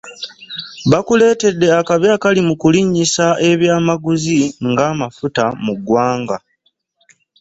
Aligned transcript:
Bakuleetedde 0.91 1.67
akabi 1.79 2.07
akali 2.15 2.41
mu 2.47 2.53
kulinnyisa 2.61 3.25
eby'amaguzi 3.51 4.39
ng'amafuta 4.69 5.43
mu 5.63 5.73
ggwanga. 5.77 6.37